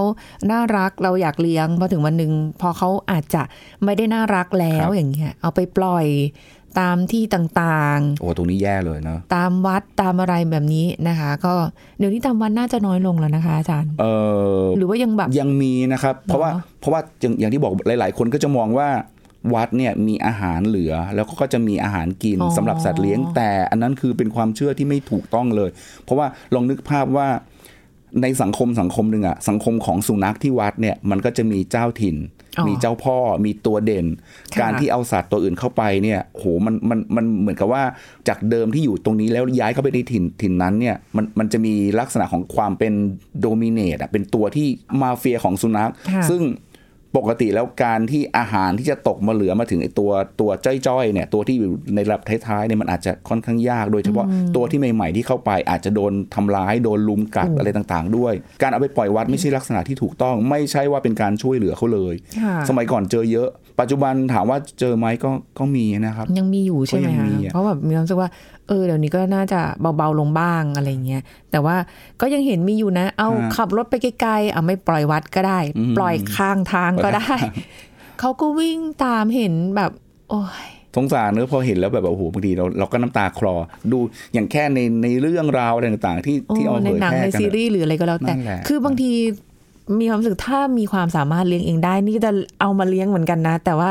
[0.52, 3.44] น่ารักเราอยากเลี้ยงพอถึงวันหนึ่งพอเขาอาจจะ
[3.84, 6.08] ไม่ได้น่ารักแล้ควรับอย่างเงี้ยเอาไปปล่อย
[6.80, 11.54] ตามที่ต่างโอ้ตรงนี้แย่เลยเนอะๆตามวัดตามอะไรแบบนี้นะคะ ก็
[11.98, 14.06] เดี๋ยวนี้ตามวัดน่าจะน้อยลงแล้วนะคะอาจารย์เอ
[14.60, 16.50] อหรือว่ายังแบบยังมีนะครับ เพราะว่า
[16.80, 18.88] เพราะว่าอย่างอย่างที่บอกหลาย ๆ คนก็จะมองว่า
[19.54, 25.70] วัดเนี่ยมีอาหารเหลือ แล้วก็จะมีอาหารกินอ๋อสำหรับสัตว์เลี้ยง แต่อันนั้นคือเป็นความเชื่อที่ไม่ถูกต้องเลย
[26.04, 27.28] เพราะว่าลองนึกภาพว่า
[28.22, 32.18] ในสังคมสังคมหนึ่งอะสังคมของสุนัขที่วัดเนี่ยมันก็จะมีเจ้าถิ่น
[32.58, 34.06] อ๋อมีเจ้าพ่อมีตัวเด่น
[34.54, 37.84] ค่ะการที่เอาสัตว์ตัวอื่นเข้าไปเนี่ยโหมันมันมันเหมือนกับว่า
[38.28, 42.94] จากเดิมที่อยู่ตรงนี้แล้วย้ายเข้าไปในถิ่นถิ่นนั้นเนี่ยมันมันจะมีลักษณะของความเป็น
[43.42, 44.68] โดมิเนตอะเป็นตัวที่
[45.02, 46.42] มาเฟียของสุนัขค่ะซึ่ง
[47.18, 50.50] ปกติแล้วการที่อาหารที่จะตกมาเหลือมาถึงไอตัวตัว
[50.88, 63.50] จ้อยๆเนี่ยตัวที่อยู่ในระดับท้ายๆเนี่ยมันอาจจะค่อนข้างยาก โดยเฉพาะตัวที่ใหม่ๆที่เข้าไปอาจจะโดนทำร้ายโดนลุมกัดอะไรต่างๆ ด้วย การเอาไปปล่อยวัดไม่ใช่ลักษณะที่ถูกต้อง ไม่ใช่ว่าเป็นการช่วยเหลือเขาเลยค่ะสมัยก่อนเจอเยอะ
[63.82, 68.30] ปัจจุบันถามว่าเจอไหมก็ก็มีนะครับ ยังมีอยู่ใช่ไหมก็ยังคะมีอะเพราะแบบมีความรู้สึกว่า
[68.68, 69.62] เออเดี๋ยวนี้ก็น่าจะ
[69.98, 71.76] เบาๆลงบ้างอะไรเงี้ยแต่ว่า
[72.22, 75.60] ก็ยังเห็นมีอยู่นะ เอาขับรถไปไกลๆอะไม่ปล่อยวัดก็ได้
[75.98, 77.34] ปล่อยข้างทางก็ได้
[78.20, 79.92] เขาก็วิ่งตามเห็นแบบ
[80.30, 83.56] โอ้ยสงสารเนอะพอเห็นแล้วแบบโอ้โหบางทีเราเราก็น้ำตาคลอ
[83.92, 83.98] ดู
[84.34, 89.12] อย่างแค่ในในเรื่องราวอะไรต่างๆ ที่ที่เอาโอ้มาในเผยหนังแพร่ในกันซีอะรีส์หรืออะไรก็แล้วแต่นั่นแหละคือบางที
[90.00, 93.90] มีความรู้สึกถ้ามีความสามารถเลี้ยงเองได้ นี่จะเอามาเลี้ยงเหมือนกันนะ แต่ว่า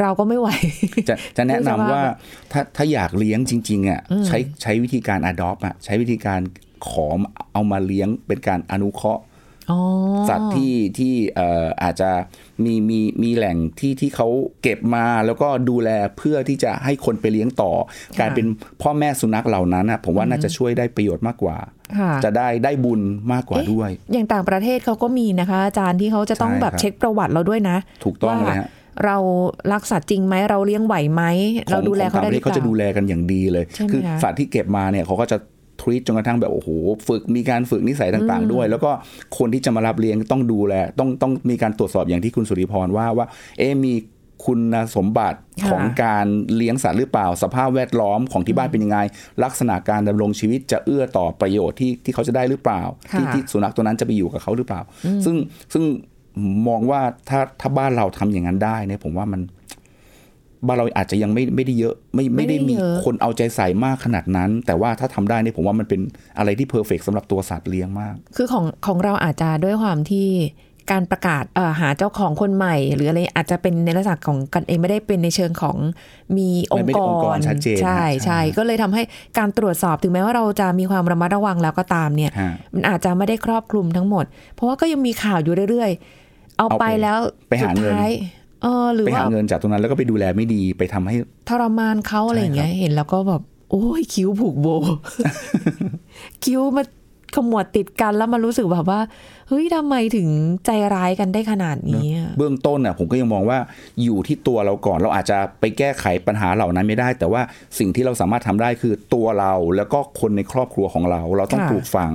[0.00, 0.48] เราก็ไม่ไหว
[1.08, 2.14] จะจะแนะนำด้วยสภาพว่า
[2.52, 6.40] ถ้าถ้าอยากเลี้ยงจริงๆอะใช้ใช้วิธีการ adopt อะใช้วิธีการ
[6.88, 7.06] ขอ
[7.52, 9.35] เอามาเลี้ยงเป็นการอนุเคราะห์อ๋อ
[10.28, 12.10] สัตว์ที่ที่เอ่ออาจจะ
[12.64, 14.28] มีมีมีแหล่งที่ที่เขา
[14.62, 18.46] เก็บมาแล้วก็ดูแลเพื่อที่จะให้คนไปเลี้ยงต่อค่ะกลายเป็น
[18.82, 21.56] พ่อแม่สุนัขเหล่านั้นอะผมว่าน่าจะช่วยได้ประโยชน์มากกว่า
[21.98, 23.00] ค่ะจะได้ได้บุญ
[23.32, 28.68] มากกว่าเอ๊ะด้วย อย่างต่างประเทศเขาก็มีนะคะอาจารย์ที่เขาจะต้องใช่แบบครับเช็คประวัติเราด้วยนะ ถูกต้องว่าเลยฮะ
[29.04, 29.16] เรา
[29.72, 31.22] รักสัตว์จริงไหมเราเลี้ยงไหวไหม
[31.70, 35.36] เราดูแลเขาได้หรือเปเขาจะดูล่าแลกันอย่างดีเลยใช่ไหมคือคะสัตว์ที่เก็บมาเนี่ยเขาก็จะ
[35.80, 36.68] ทรีตจนกระทั่งแบบโอ้โห
[37.08, 38.90] ฝึกมีการฝึกนิสัยต่างๆ ด้วย แล้วก็
[39.38, 43.26] คนที่จะมารับเลี้ยงต้องดูแลต้องต้องมีการตรวจสอบอย่างที่คุณสุริพรว่าว่า
[43.58, 43.94] เอ๊ะมี
[44.46, 44.60] คุณ
[44.96, 48.98] สมบัติค่ะของการเลี้ยงสัตว์หรือเปล่า สภาพแวดล้อมของที่บ้านเป็นยังไง
[49.44, 52.82] ลักษณะการดำรงชีวิตจะเอื้อต่อประโยชน์ที่ที่เขาจะได้หรือเปล่า
[53.18, 54.80] ที่ค่ะที่สุนัขตัวนั้นจะไปอยู่กับเขาหรือเปล่า
[55.24, 55.36] ซึ่ง
[55.72, 55.84] ซึ่ง
[56.68, 59.40] มองว่าถ้าถ้าบ้านเราทำอย่างนั้นได้เนี่ยผมว่ามัน
[60.66, 66.00] บ้านเราอาจจะยังไม่ไม่ได้เยอะ ไม่ไม่ได้ไม่ได้มีเยอะคนเอาใจใส่มากขนาดนั้น แต่ว่าถ้าทำได้เนี่ยผมว่ามันเป็น
[66.38, 70.28] อะไรที่เพอร์เฟกสำหรับตัวสัตว์เลี้ยงมาก คือของของเราอาจจะด้วยความที่
[70.92, 75.76] การประกาศเอ่อหาเจ้าของคนใหม่ หรืออะไรอาจจะเป็นในลักษณะของกันเองไม่ได้เป็นในเชิงของ
[76.36, 79.02] มีองค์ไม่กได้องค์กรรชัดเจนใช่ฮะใช่ใช่ก็เลยทำให้
[79.38, 84.24] การตรวจสอบถึงแม้ว่าเราจะมีความระมัดระวังแล้วก็ตามเนี่ยฮะมันอาจจะไม่ได้ครอบคลุมทั้งหมด
[84.54, 91.14] เพราะว่าก็ยังมีข่าวอยู่เรื่อยๆ เอาเอาไปไปแล้วไปหาสุดเงินท้ายเออหรือไปว่าหาเงินจากตรงนั้นแล้วก็ไปดูแลไม่ดีไปทำให้
[91.48, 94.66] ทรมานเขาอะไรอย่างเงี้ยเห็นแล้วก็แบบโอ้ยคิ้วผูกโบ
[96.44, 96.84] คิ้วมา
[97.36, 99.00] ขมวดติดกันแล้วมารู้สึกแบบว่า
[99.48, 100.28] เฮ้ยทำไมถึง
[100.66, 103.58] ใจร้ายกันได้ขนาดนี้อะเบื้องต้นน่ะผมก็ยังมองว่า
[104.02, 107.42] อยู่ที่ตัวเราก่อนเราอาจจะไปแก้ไขปัญหาเหล่านั้นไม่ได้ แต่ว่า
[107.78, 112.12] สิ่งที่เราสามารถทำได้คือตัวเราแล้วก็คนในครอบครัวของเรา เราต้องค่ะปลูกฝัง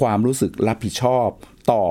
[0.00, 1.28] ความรู้สึกรับผิดชอบ
[1.72, 1.82] ต่อ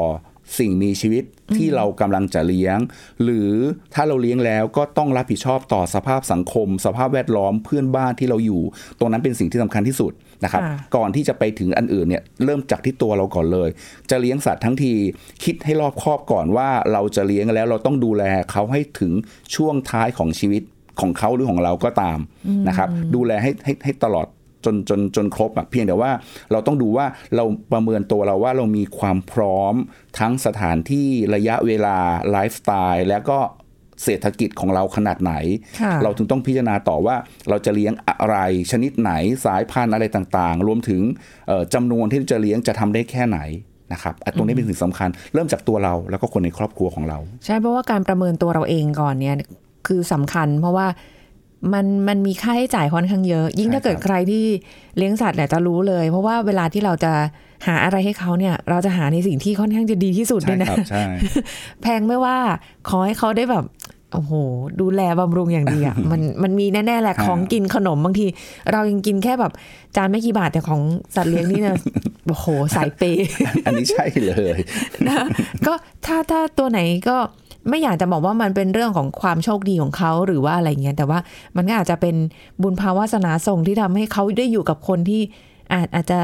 [0.60, 1.24] สิ่งมีชีวิต
[1.58, 2.78] ที่เรากำลังจะเลี้ยง
[3.24, 3.52] หรือ
[3.94, 8.62] ถ้าเราเลี้ยงแล้วก็ต้องรับผิดชอบต่อสภาพสังคม สภาพแวดล้อมเพื่อนบ้านที่เราอยู่
[9.00, 10.12] ตรงนั้นเป็นสิ่งที่สำคัญที่สุด
[10.44, 13.70] นะครับค่ะก่อนที่จะไปถึงอันอื่นเนี่ยเริ่มจากที่ตัวเราก่อนเลย
[14.10, 14.94] จะเลี้ยงสัตว์ทั้งที
[15.44, 19.12] คิดให้รอบคอบก่อนว่าเราจะเลี้ยงแล้วเราต้องดูแลเขาให้ถึง
[19.56, 20.64] ช่วงท้ายของชีวิต
[21.02, 22.20] ของเขาหรือของเราก็ตาม
[22.68, 24.28] นะครับ ดูแลให้ให้ให้ตลอด
[24.66, 26.12] จนจนจนครบอะเพียงแต่ว่า
[26.52, 29.76] เราต้องดูว่าเราประเมินตัวเราว่าเรามีความพร้อม
[30.20, 31.98] ทั้งสถานที่ระยะเวลา
[32.32, 33.40] ไลฟ์สไตล์แล้วก็
[34.04, 35.34] เศรษฐกิจของเราขนาดไหน
[35.82, 37.16] ค่ะเราถึงต้องพิจารณาต่อว่า
[37.50, 38.38] เราจะเลี้ยงอะไร
[38.72, 39.12] ชนิดไหน
[39.46, 41.02] สายพันธุ์อะไรต่างๆ รวมถึง
[41.48, 43.40] เอ่อจำนวนที่จะเลี้ยงจะทำได้แค่ไหน
[43.94, 49.36] นะครับอะตรงนี้เป็นสิ่งสำคัญ เริ่มจากตัวเราแล้วก็คนในครอบครัวของเรา ใช่เพราะว่าการประเมินตัวเราเองก่อนเนี่ย
[49.88, 50.88] คือสำคัญเพราะว่า
[51.74, 54.46] มันมันมีค่าใช้จ่ายค่อนข้างเยอะ ยิ่งใช่ถ้าเกิดครับใครที่
[54.98, 57.14] เลี้ยงสัตว์เนี่ยจะรู้เลย เพราะว่าเวลาที่เราจะ
[57.68, 61.04] หาอะไรให้เขาเนี่ย เราจะหาในสิ่งที่ค่อนข้างจะดีที่สุดเลใช่ยนะครับใช่
[61.82, 62.38] แพงไม่ว่า
[62.90, 63.66] ขอให้เขาได้แบบ
[64.14, 64.34] โอ้โห
[64.82, 68.28] ดูแลบำรุงอย่างดีอะมันมันมีแน่ๆแหละครับของกินขนมบางที
[68.72, 69.52] เรายังกินแค่แบบ
[69.96, 70.82] จานไม่กี่บาทแต่ของ
[71.16, 71.78] สัตว์เลี้ยงนี่เนี่ย
[72.28, 72.46] โอ้โห
[72.76, 73.26] สายเปย์
[73.66, 74.58] อันนี้ใช่เลย
[75.08, 75.26] นะ
[75.66, 75.74] ก็
[76.06, 77.18] ถ้าถ้าตัวไหนก็
[77.70, 81.20] ไม่อยากจะบอกว่ามันเป็นเรื่องของความโชคดีของเขาหรือว่าอะไรเงี้ยแต่ว่า
[81.56, 82.16] มันก็อาจจะเป็น
[82.62, 85.22] บุญภาวาสนาส่งที่ทำให้เขาได้อยู่กับคนที่
[85.74, 86.20] อาจอาจจะ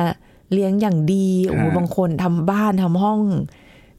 [0.54, 3.20] เลี้ยงอย่างดีโอ้โหฮะบางคนทำบ้านทำห้อง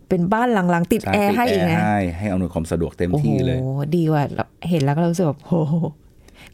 [0.09, 3.59] เป็นบ้านหลังๆติดแอร์ให้อีกนะให้ให้อำนวยความสะดวกเต็มโอ้โหที่เลย
[3.97, 4.23] ดีกว่า
[4.69, 5.75] เห็นแล้วก็รู้สึกแบบโอ้โห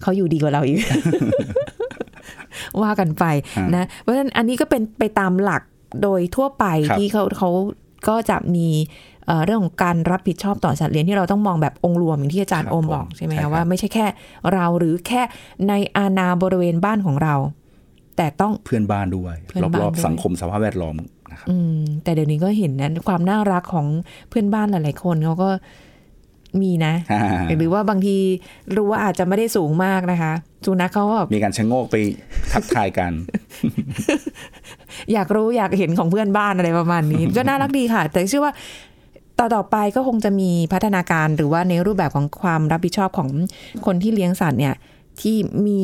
[0.03, 0.79] เขาอยู่ดีกว่าเราอีก
[2.83, 3.25] ว่ากันไป
[3.57, 5.63] ฮะนะ เพราะฉะนั้นอันนี้ก็เป็นไปตามหลัก
[6.03, 7.51] โดยทั่วไปครับที่เขาเขา
[8.09, 8.69] ก็จะมี
[9.27, 14.07] เอ่อเรื่องของการรับผิดชอบต่อสัตว์เลี้ยงที่เราต้องมองแบบองค์รวมอย่างที่อาจารย์ครับโอมผมบอกใช่ไหมใช่ครัคะบว่าไม่ใช่แค่
[14.53, 15.23] เราหรือแค่
[15.69, 17.35] ในอาณาบริเวณบ้านของเรา
[18.17, 23.87] แต่ต้องเพื่อนบ้านด้วยเพื่อนบ้านรอบด้วยๆสังคมสภาพแวดล้อมนะนะครับอืมแต่เดี๋ยวนี้ก็เห็นนะความน่ารักของ
[24.29, 25.51] เพื่อนบ้านหลาย ๆ คนเขาก็
[26.63, 26.95] มีนะ
[27.59, 28.17] หรือว่าบางที
[28.77, 30.33] รู้ว่าอาจจะไม่ได้สูงมากนะคะ
[30.67, 31.97] สุนัขเขาก็แบบมีการชะโงกไป
[32.53, 33.13] ทักทายกัน
[35.13, 38.53] อยากรู้อยากเห็นของเพื่อนบ้านอะไรประมาณนี้ ก็น่ารักดีค่ะ แต่เชื่อว่า
[39.39, 43.29] ต่อต่อไปก็คงจะมีพัฒนาการหรือว่าในรูปแบบของความรับผิดชอบของ
[43.87, 44.75] คนที่เลี้ยงสัตว์เนี่ย
[45.21, 45.81] ที่มี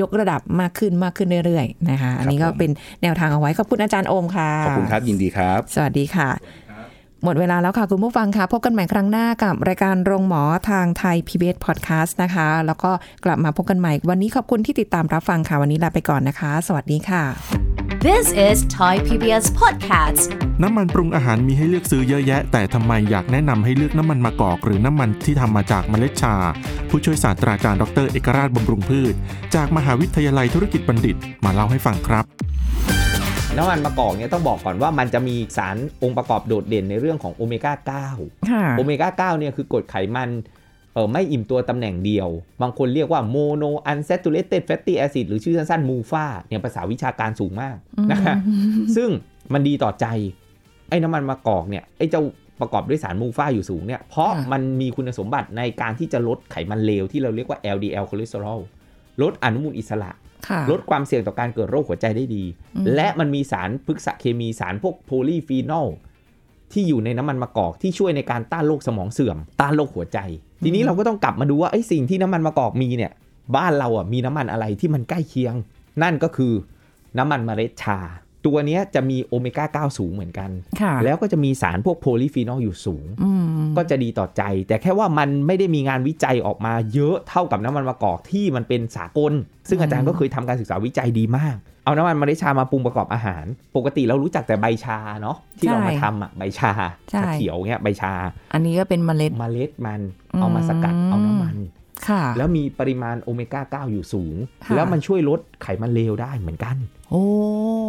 [0.00, 2.70] ยกระดับมากขึ้นมากขึ้นเรื่อยๆนะคะ อันนี้ก็ผมเป็น
[3.02, 6.30] แนวทางเอาไว้ขอบคุณอาจารย์โอมค่ะ ขอบคุณครับยินดีครับ สวัสดีค่ะ
[7.24, 12.90] หมดเวลาแล้วค่ะคุณผู้ฟังค่ะ พบกันใหม่ครั้งหน้ากับรายการโรงหมอทางไทย PBS Podcast นะคะ แล้วก็
[13.24, 17.69] กลับมาพบกันใหม่ วันนี้ขอบคุณที่ติดตามรับฟังค่ะ วันนี้ลาไปก่อนนะคะ สวัสดีค่ะ
[18.08, 20.28] This is Thai PBS Podcast
[20.62, 26.34] น้ำมันปรุงอาหารมีให้เลือกซื้อเยอะแยะ แต่ทำไมอยากแนะนำให้เลือกน้ำมันมะกอก หรือน้ำมันที่ทำมาจากเมล็ดชา
[26.88, 29.14] ผู้ช่วยศาสตราจารย์ดรเอกราชบำรุงพืช
[29.54, 32.24] จากมหาวิทยาลัยธุรกิจบัณฑิตมาเล่าให้ฟังครับ
[33.56, 37.72] น้ำมันมะกอกเนี่ยต้องบอกก่อนว่ามันจะมีสารองค์ประกอบโดดเด่นในเรื่องของโอเมก้า
[38.50, 40.30] ค่ะ9โอเมก้า 9 เนี่ยคือกรดไขมัน
[40.94, 42.28] เออไม่อิ่มตัวตำแหน่งเดียว
[42.62, 47.76] บางคนเรียกว่าโมโนอันเซตูเลต e d แฟตตี้แอซิดหรือชื่อสั้นๆ MUFA เนี่ยภาษาวิชาการสูงมาก
[48.10, 48.36] นะฮะ
[48.96, 49.08] ซึ่ง
[49.52, 50.06] มันดีต่อใจ
[50.90, 52.22] ไอ้น้ำมันมะกอกเนี่ยไอ้เจ้า
[52.60, 58.60] ประกอบด้วยสาร MUFA อยู่สูงเนี่ยเพราะค่ะมันมีคุณสมบัติในการที่จะลดไขมันเลวที่เราเรียกว่า LDL คอเลสเตอรอล
[59.22, 60.10] ลดอนุมูลอิสระ
[60.48, 62.44] ค่ะลดความเสี่ยงต่อการเกิดโรคหัวใจได้ดี
[62.94, 65.88] และมันมีสารพฤกษเคมีสารพวกโพลีฟีนอล
[66.72, 70.18] ที่อยู่ในน้ำมันมะกอกที่ช่วยในการต้านโรคสมองเสื่อม ต้านโรคหัวใจ
[70.64, 73.12] ทีนี้เราก็ต้องกลับมาดูว่าไอ้สิ่งที่น้ำมันมะกอกมีเนี่ย
[73.56, 75.54] บ้านเราอะมีน้ำมันอะไรที่มันใกล้เคียง
[76.02, 76.52] นั่นก็คือ
[77.18, 77.98] น้ำมันเมล็ดชา
[78.46, 83.30] ตัวเนี้ยจะมีโอเมก้า 9 สูงเหมือนกันค่ะแล้วก็จะมีสารพวกโพลีฟีนอลอยู่สูงอื
[83.66, 89.32] มก็จะดีต่อใจ แต่แค่ว่ามันไม่ได้มีงานวิจัยออกมาเยอะเท่ากับน้ำมันมะกอกที่มันเป็นสากล
[89.68, 91.56] ซึ่งอาจารย์ก็เคยทำการศึกษาวิจัยดีมาก
[91.90, 93.44] เอาน้ำมันเมล็ดชามาปรุงประกอบอาหาร
[93.76, 96.72] ปกติเรารู้จักแต่ใบชาเนาะที่เรามาทำอะใบชา
[97.10, 98.12] ใช่ชาเขียวเงี้ยใบชา
[98.52, 100.00] อันนี้ก็เป็นเมล็ดเมล็ดมัน
[100.38, 101.56] เอามาสกัดเอาน้ำมัน
[102.08, 106.99] ค่ะแล้วมีปริมาณโอเมก้า 9 อยู่สูงค่ะแล้วมันช่วยลดไขมันเลวได้เหมือนกันโอ้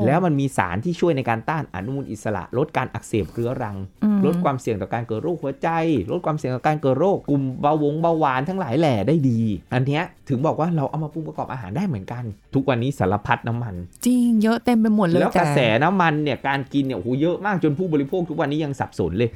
[0.05, 5.69] แล้วมันมีสารที่ช่วยในการต้านอนุมูลอิสระ ลดการอักเสบเรื้อรังอืมลดความเสี่ยงต่อการเกิดโรคหัวใจ
[6.12, 9.39] ลดความเสี่ยงต่อการเกิดโรคกลุ่มเบาหวงเบาหวานทั้งหลายแหล่ได้ดี
[9.73, 19.29] อันเนี้ยถึงบอกว่าเราเอามาปรุงประกอบอาหารได้เหมือนกัน ทุกวันนี้สารพัดน้ำมัน จริงเยอะเต็มไปหมดเลยแล้วกระต่แสน้ำมันเนี่ยการกินเนี่ยโอ้โหเยอะมากจนผู้บริโภคทุกวันนี้ยังสับสนเลย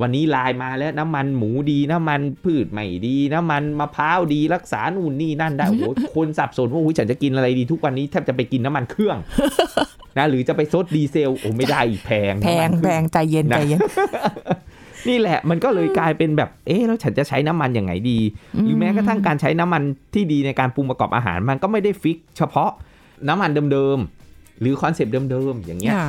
[0.00, 5.84] วันนี้ไลน์มาแล้วน้ำมันหมูดีน้ำมันพืชไม่ดี น้ำมันมะพร้าวดีรักษานู่นนี่นั่นได้โอ้โห
[6.16, 9.16] คนสับสนว่าอุ๊ยฉันจะกินอะไรดีทุกวันนี้แทบจะไปกินน้ำมันเครื่อง
[10.18, 13.80] นะหรือจะไปซดดีเซลโอ้ไม่ได้อีกแพงแพงน้ำมันแพขึ้นงใจเย็นใจเย็น
[15.08, 18.18] นี่แหละมันก็เลยกลายเป็นแบบ เอ๊ะแล้วฉันจะใช้น้ำมันอย่างไงดี
[18.62, 19.82] หรือแม้กระทั่งการใช้น้ำมัน
[20.14, 22.70] ที่ดีในการปรุงประกอบอาหารมันก็ไม่ได้ fix เฉพาะ
[23.28, 26.08] น้ำมันเดิมๆหรือคอนเซปต์เดิมๆอย่างเงี้ยค่ะ